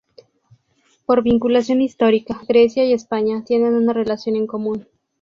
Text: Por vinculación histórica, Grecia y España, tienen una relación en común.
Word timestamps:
Por 1.05 1.21
vinculación 1.21 1.79
histórica, 1.79 2.41
Grecia 2.47 2.83
y 2.83 2.91
España, 2.93 3.43
tienen 3.45 3.75
una 3.75 3.93
relación 3.93 4.35
en 4.35 4.47
común. 4.47 4.87